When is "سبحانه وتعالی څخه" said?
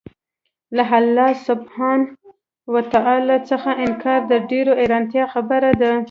1.49-3.69